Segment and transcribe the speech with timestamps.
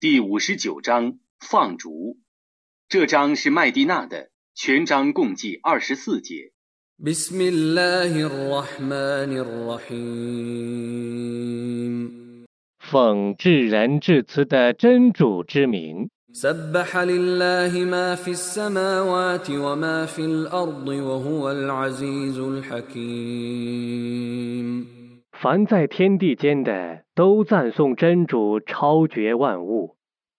[0.00, 2.18] 第五十九章放逐。
[2.88, 6.52] 这章是麦地那的，全章共计二十四节。
[12.78, 16.08] 奉至仁至慈的真主之名。
[25.40, 29.94] 凡在天地间的，都赞颂真主超绝万物，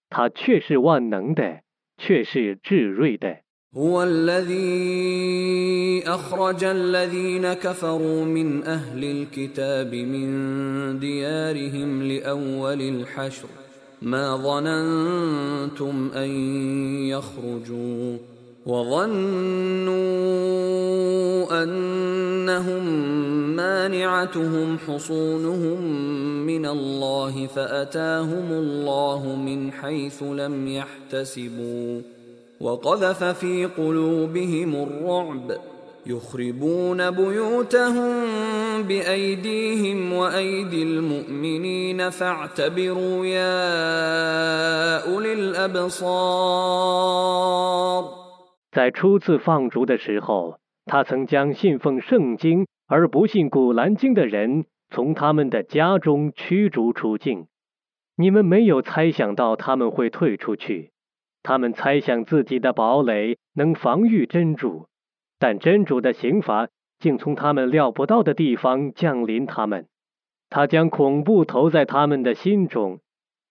[0.09, 1.61] 他却是万能的，
[1.97, 3.37] 却是至睿的。
[18.69, 19.99] وظنوا
[21.63, 22.85] أنهم
[23.55, 25.81] مانعتهم حصونهم
[26.45, 32.01] من الله فأتاهم الله من حيث لم يحتسبوا
[32.61, 35.57] وقذف في قلوبهم الرعب
[36.05, 38.13] يخربون بيوتهم
[38.83, 46.79] بأيديهم وأيدي المؤمنين فاعتبروا يا أولي الأبصار
[48.71, 57.47] 在初次放逐的时候，他曾将信奉圣经而不信古兰经的人从他们的家中驱逐出境。
[58.15, 60.91] 你们没有猜想到他们会退出去，
[61.41, 64.87] 他们猜想自己的堡垒能防御真主，
[65.39, 66.67] 但真主的刑罚
[66.99, 69.87] 竟从他们料不到的地方降临他们。
[70.49, 72.99] 他将恐怖投在他们的心中，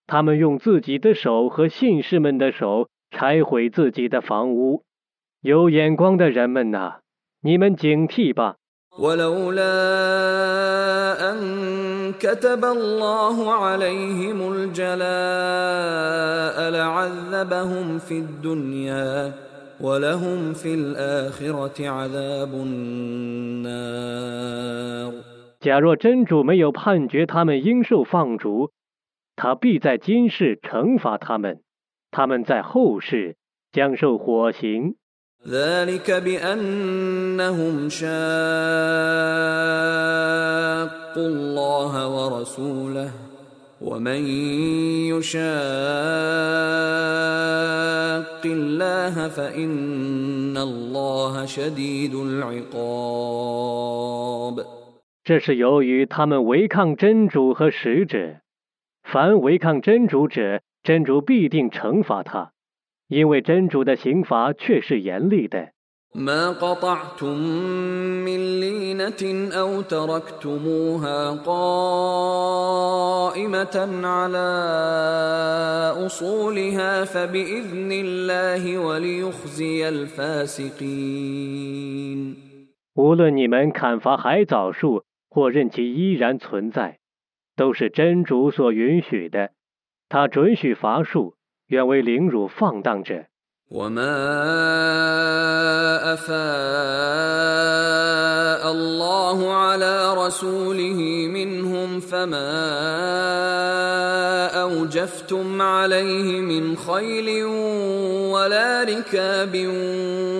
[0.05, 4.83] 他们用自己的手和信士们的手拆毁自己的房屋。
[5.41, 6.99] 有眼光的人们呐，
[7.41, 8.57] 你们警惕吧。
[25.61, 28.71] 假若真主没有判决他们应受放逐，
[29.37, 31.61] 他必在今世惩罚他们，
[32.11, 33.37] 他们在后世
[33.71, 34.95] 将受火刑。
[35.47, 38.09] ذلك بأنهم شاق
[41.17, 43.11] الله ورسوله،
[43.81, 44.19] ومن
[45.15, 45.39] يشاق
[48.45, 52.99] الله فإن الله شديد العقاب。
[55.23, 58.41] 这是由于他们违抗真主和使者，
[59.03, 62.51] 凡违抗真主者，真主必定惩罚他。
[63.08, 65.74] 因为真主的刑罚却是严厉的。
[66.16, 67.38] ما قطعتم
[68.24, 72.46] من لينة أو تركتموها قائمة
[74.06, 74.48] على
[76.06, 81.24] أصولها فبإذن الله وليخزي الفاسقين
[82.94, 87.00] 无论你们砍伐海藻树，或任其依然存在，
[87.56, 89.50] 都是真主所允许的。
[90.08, 91.34] 他准许伐树。
[91.68, 93.26] 愿为凌辱放荡者。
[93.70, 94.14] وما
[96.12, 96.34] أفاء
[98.72, 102.54] الله على رسوله منهم فما
[104.62, 107.44] أوجفتم عليه من خيل
[108.34, 109.66] ولا ركاب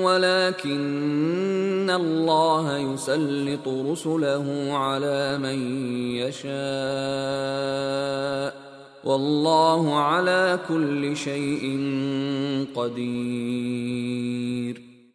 [0.05, 6.55] ولكن الله يسلط رسله على من يشاء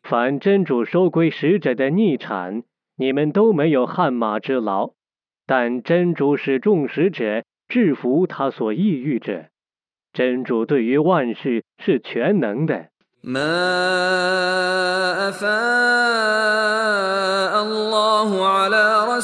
[0.02, 2.62] 凡真主收归使者的逆产，
[2.96, 4.94] 你们都没有汗马之劳；
[5.46, 9.46] 但真主使众使者制服他所抑郁者。
[10.14, 12.88] 真主对于万事是全能的。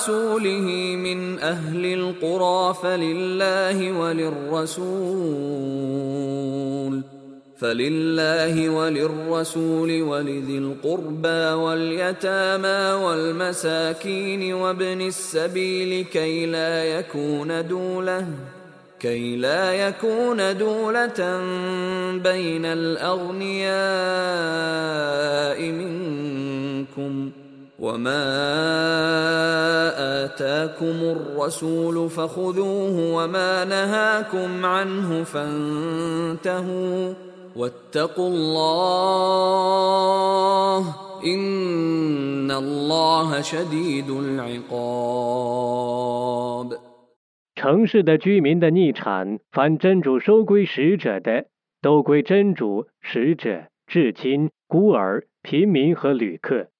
[0.01, 4.91] رسوله من أهل القرى فلله وللرسول
[7.59, 18.27] فلله وللرسول ولذي القربى واليتامى والمساكين وابن السبيل كي لا يكون دوله
[19.01, 21.41] كي لا يكون دولة
[22.19, 23.71] بين الأغنياء
[25.73, 27.31] منكم
[27.79, 28.25] وما
[30.25, 37.15] آتاكم الرسول فخذوه وما نهاكم عنه فانتهوا
[37.57, 39.65] واتقوا الله
[41.25, 45.61] إن الله شديد العقاب
[47.61, 51.45] 城市的居民的逆产，凡真主收归使者的，
[51.83, 56.71] 都归真主、使者、至亲、孤儿、贫民和旅客，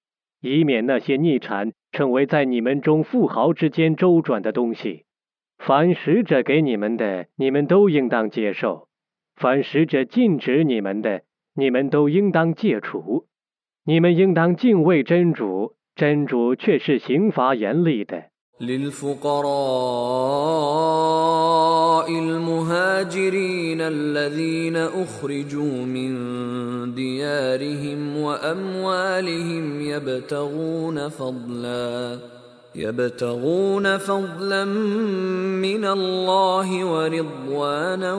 [0.41, 5.05] 以免那些逆产成为在你们中富豪之间周转的东西。
[5.59, 8.89] 凡使者给你们的，你们都应当接受；
[9.37, 11.25] 凡使者禁止你们的，
[11.55, 13.27] 你们都应当戒除。
[13.85, 18.30] 你们应当敬畏真主，真主却是刑罚严厉的。
[18.61, 19.51] للفقراء
[22.11, 26.15] المهاجرين الذين أخرجوا من
[26.95, 32.19] ديارهم وأموالهم يبتغون فضلا
[32.75, 38.15] يبتغون فضلا من الله ورضوانا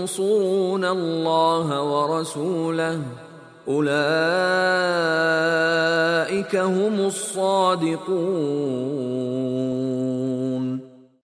[0.00, 3.02] وينصرون الله ورسوله.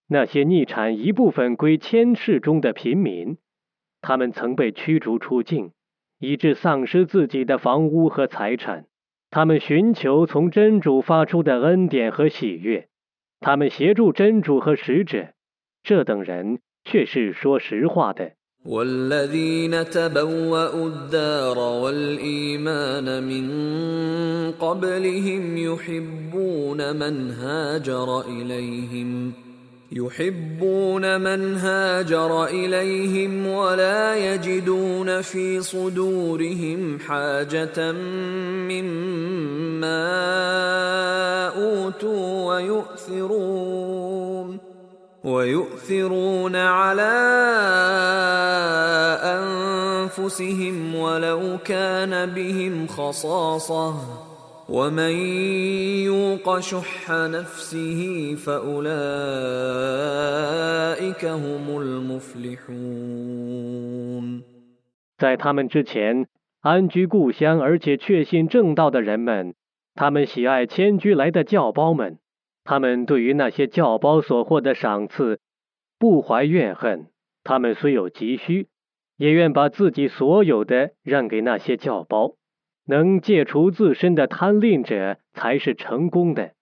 [0.09, 3.37] 那些逆产一部分归千世中的平民，
[4.01, 5.71] 他们曾被驱逐出境，
[6.19, 8.85] 以致丧失自己的房屋和财产。
[9.29, 12.87] 他们寻求从真主发出的恩典和喜悦，
[13.41, 15.33] 他们协助真主和使者。
[15.83, 18.31] 这等人却是说实话的。
[18.65, 23.47] والذين تبوأوا الدار والإيمان من
[24.51, 29.33] قبلهم يحبون من هاجر إليهم
[29.91, 37.91] يحبون من هاجر إليهم ولا يجدون في صدورهم حاجة
[38.71, 39.87] مما
[41.47, 44.27] أوتوا ويؤثرون.
[45.26, 47.12] ويؤثرون على
[49.22, 53.94] انفسهم ولو كان بهم خصاصه
[54.68, 55.12] ومن
[56.10, 58.92] يوق شح نفسه فاولئك
[61.24, 63.22] هم المفلحون
[65.18, 66.26] 在他们之前，
[66.62, 69.54] 安居故乡而且确信正道的人们，
[69.94, 72.18] 他们喜爱迁居来的教胞们。
[72.66, 75.40] 他们对于那些教胞所获的赏赐
[75.98, 77.08] 不怀怨恨，
[77.44, 78.68] 他们虽有急需，
[79.16, 82.36] 也愿把自己所有的让给那些教胞。
[82.84, 86.52] 能戒除自身的贪吝者才是成功的。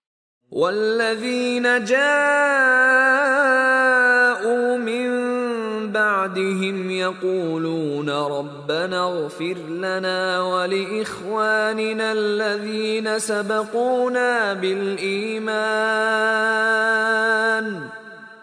[0.51, 1.97] والذين جاءوا
[4.77, 5.34] من
[5.92, 15.96] بعدهم يقولون ربنا اغفر لنا ولإخواننا الذين سبقونا بالإيمان.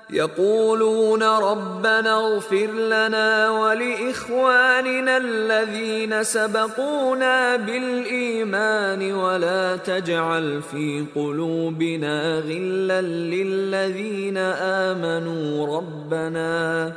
[0.09, 15.77] يقولون ربنا اغفر لنا ولإخواننا الذين سبقونا بالإيمان ولا تجعل في قلوبنا غلا للذين آمنوا.
[15.77, 16.91] ربنا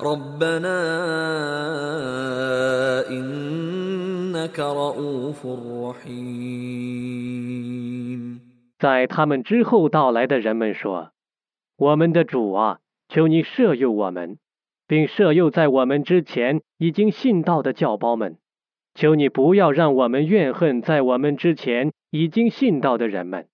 [0.00, 0.78] ربنا
[3.08, 5.46] إنك رؤوف
[5.86, 7.24] رحيم
[8.78, 14.36] 在他们之后到来的人们说：“我们的主啊，求你赦宥我们，
[14.86, 18.36] 并赦宥在我们之前已经信道的教胞们。
[18.94, 23.46] 求你不要让我们怨恨在我们之前已经信道的人们。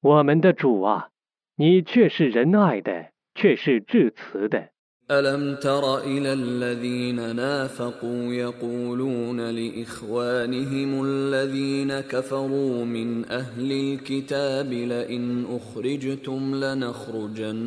[0.00, 1.10] 我们的主啊，
[1.56, 4.70] 你却是仁爱的，却是至慈的。”
[5.11, 17.57] ألم تر إلى الذين نافقوا يقولون لإخوانهم الذين كفروا من أهل الكتاب لئن أخرجتم لنخرجن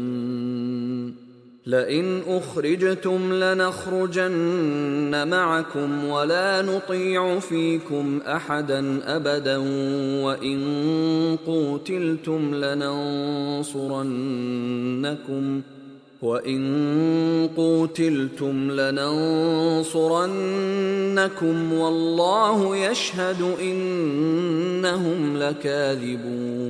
[1.66, 9.56] لئن أخرجتم لنخرجن معكم ولا نطيع فيكم أحدا أبدا
[10.24, 10.58] وإن
[11.46, 13.60] قوتلتم لننصرنكم
[16.21, 19.83] وإن قوتلتم لننصرنكم
[21.73, 26.65] والله يشهد إنهم لكاذبون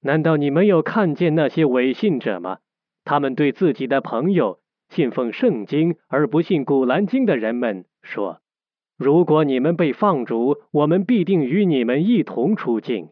[0.00, 2.58] 难道你没有看见那些伪信者吗？
[3.04, 13.08] 他们对自己的朋友信奉圣经而不信古兰经的人们说：“如果你们被放逐，我们必定与你们一同出境。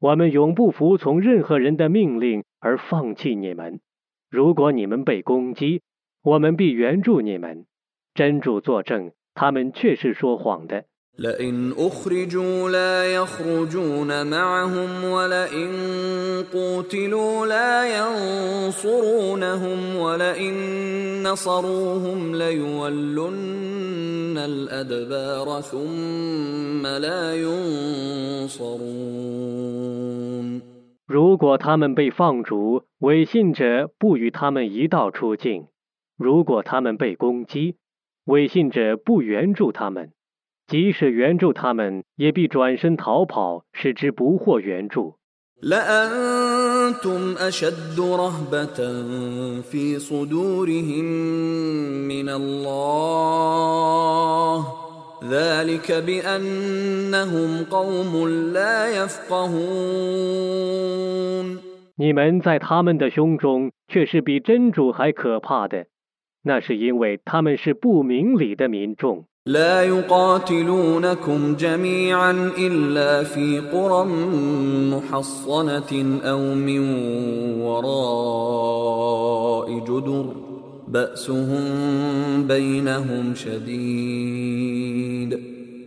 [0.00, 3.80] 我们永不服从任何人的命令而放弃你们。
[4.32, 5.82] 如果你们被攻击，
[6.22, 7.66] 我们必援助你们。
[8.14, 10.84] 真主作证，他们却是说谎的。
[11.18, 15.70] لئن أخرجوا لا يخرجون معهم ولئن
[16.52, 20.54] قوتلوا لا ينصرونهم ولئن
[21.22, 23.28] نصروهم ليولن
[24.38, 27.34] الأدبار ثم لا
[28.46, 28.78] ينصرون
[31.06, 35.68] 如果他们被放逐， 伪信者不与他们一道出境。
[36.16, 37.76] 如果他们被攻击，
[38.24, 40.08] 伪信者不援助他们；
[40.66, 45.18] 即使援助他们，也必转身逃跑，使之不获援助。
[45.60, 48.78] لأنتم أشد رهبة
[49.62, 51.04] في صدورهم
[52.06, 53.18] من الله
[55.24, 60.28] ذلك بأنهم قوم لا يفقهون
[61.96, 65.86] 你们在他们的胸中却是比真主还可怕的，
[66.44, 69.24] 那是因为他们是不明理的民众。
[69.46, 74.04] لا يقاتلونكم جميعا إلا في قرى
[74.92, 76.80] محصنة أو من
[77.62, 78.98] وراء
[79.80, 80.41] جدر
[80.92, 85.30] بأسهم بينهم شديد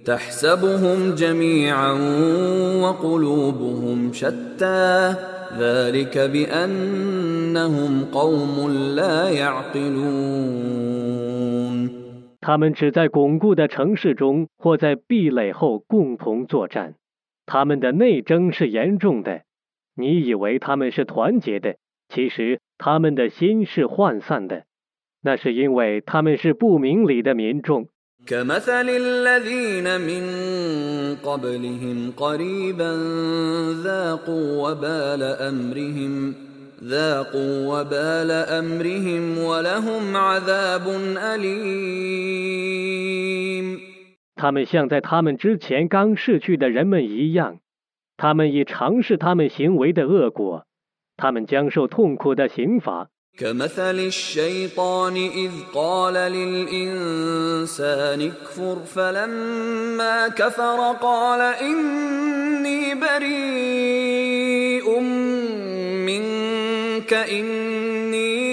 [0.05, 1.91] تحسبهم جميعا
[2.81, 5.15] وقلوبهم شتى
[5.59, 10.81] ذلك بأنهم قوم لا يعقلون
[12.43, 16.95] 他们只在巩固的城市中或在壁垒后共同作战，
[17.45, 19.41] 他们的内争是严重的。
[19.95, 21.75] 你以为他们是团结的，
[22.09, 24.63] 其实他们的心是涣散的，
[25.25, 27.87] 那是因为他们是不明理的民众。
[28.27, 30.23] كمثل الذين من
[31.23, 32.91] قبلهم قريبا
[33.83, 36.35] ذاقوا وبال أمرهم
[36.83, 42.61] ذاقوا وبال أمرهم ولهم عذاب أليم
[44.35, 47.59] 他们像在他们之前刚逝去的人们一样，
[48.17, 50.65] 他们已尝试他们行为的恶果，
[51.17, 53.09] 他们将受痛苦的刑罚。
[53.37, 64.99] كمثل الشيطان إذ قال للإنسان اكفر فلما كفر قال إني بريء
[66.05, 68.51] منك إني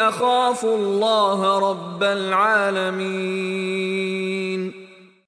[0.00, 3.72] أخاف الله رب العالمين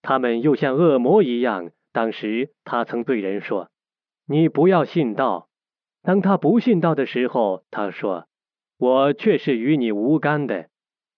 [0.03, 1.71] 他们又像恶魔一样。
[1.93, 3.69] 当时他曾对人说：“
[4.27, 5.48] 你不要信道。”
[6.03, 10.67] ”当他不信道的时候，他说：“我却是与你无干的。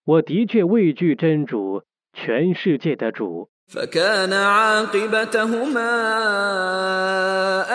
[0.04, 5.90] 我的确畏惧真主，全世界的主。” فكان عاقبتهما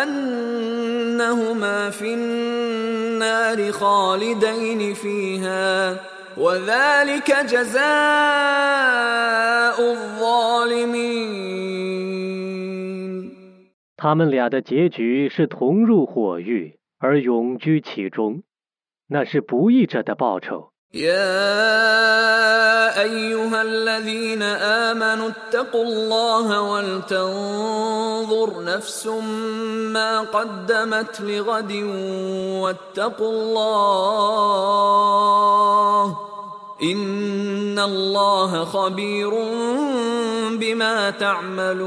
[0.03, 5.99] أنهما في النار خالدين فيها
[6.37, 7.81] وذلك جزاء
[9.91, 11.41] الظالمين
[13.97, 18.43] 他们俩的结局是同入火狱， 而永居其中，
[19.07, 20.71] 那是不义者的报酬。
[20.93, 31.71] يا أيها الذين آمنوا اتقوا الله ولتنظر نفس ما قدمت لغد
[32.61, 34.81] واتقوا الله
[36.83, 39.29] إن الله خبير
[40.59, 41.81] بما تعملون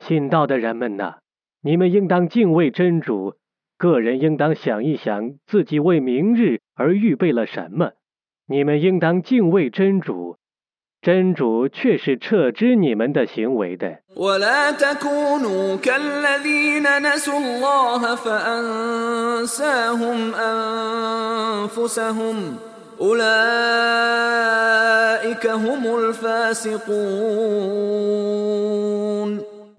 [0.00, 1.16] 信道的人们呐，
[1.61, 3.33] 你们应当敬畏真主，
[3.77, 7.91] 个人应当想一想自己为明日而预备了什么。
[8.47, 10.37] 你们应当敬畏真主，
[11.01, 13.99] 真主却是撤知你们的行为的。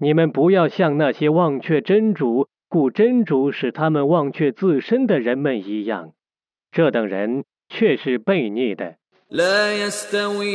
[0.00, 6.12] 你们不要像那些忘却真主、故真主使他们忘却自身的人们一样，
[6.70, 8.96] 这等人却是悖逆的。
[9.28, 10.52] لا يستوي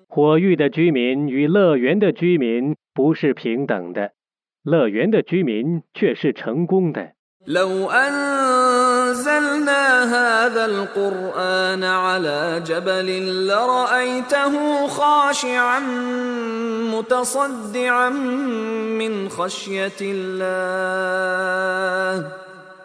[0.09, 4.13] 火域的居民与乐园的居民 不是平等的，
[4.63, 7.13] 乐园的居民却是成功的。
[7.45, 9.75] لو أنزلنا
[10.15, 13.09] هذا القرآن على جبل
[13.49, 15.81] لرأيته خاشعا
[16.95, 18.11] متصدعا
[19.01, 21.13] من خشية الله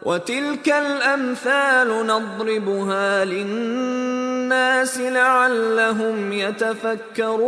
[0.02, 7.48] وتلك الأمثال نضربها للناس لعلهم يتفكرون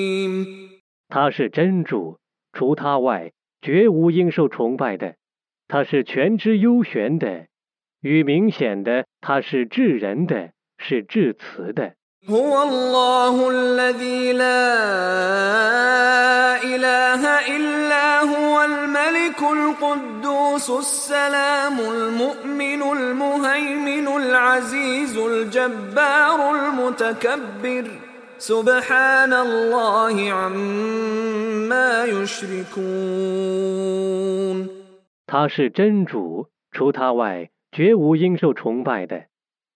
[1.10, 2.18] 他是真主，
[2.52, 3.32] 除他外
[3.62, 5.14] 绝无应受崇拜的。
[5.68, 7.46] 他是全知幽玄的，
[8.00, 11.94] 与明显的，他是至仁的，是至慈的。
[12.28, 14.56] هو الله الذي لا
[16.58, 17.22] إله
[17.56, 27.84] إلا هو الملك القدوس السلام المؤمن المهيمن العزيز الجبار المتكبر
[28.40, 33.16] سبحان الله عما يشركون
[35.26, 39.26] 他是真主，除他外绝无应受崇拜的。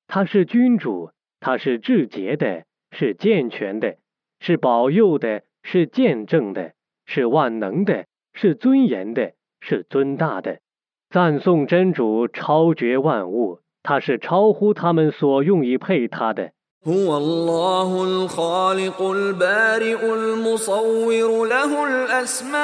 [0.06, 3.96] 他是君主，他是至洁的，是健全的，
[4.40, 6.74] 是保佑的，是见证的，
[7.06, 10.60] 是万能的，是尊严的，是尊大的。
[11.08, 16.52] 赞颂真主超绝万物，他是超乎他们所用以配他的。
[16.86, 22.60] هو الله الخالق البارئ المصور له الاسماء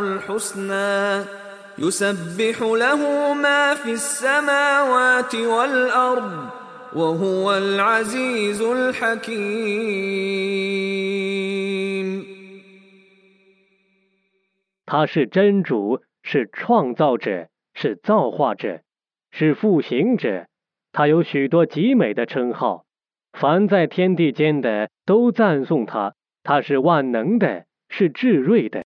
[0.00, 1.24] الحسنى
[1.78, 6.50] يسبح له ما في السماوات والارض
[6.94, 10.08] وهو العزيز الحكيم
[14.86, 18.80] 他是真主，是创造者，是造化者，
[19.30, 20.46] 是复行者。
[20.93, 22.85] 他有许多极美的称号，
[23.33, 26.13] 凡在天地间的都赞颂他。
[26.43, 28.85] 他是万能的，是智睿的。